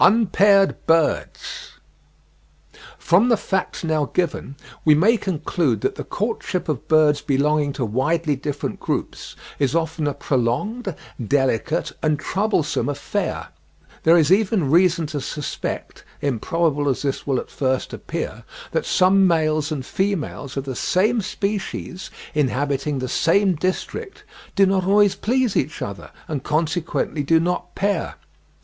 [0.00, 1.74] UNPAIRED BIRDS.
[2.98, 7.84] From the facts now given, we may conclude that the courtship of birds belonging to
[7.84, 13.50] widely different groups, is often a prolonged, delicate, and troublesome affair.
[14.02, 18.42] There is even reason to suspect, improbable as this will at first appear,
[18.72, 24.24] that some males and females of the same species, inhabiting the same district,
[24.56, 28.16] do not always please each other, and consequently do not pair.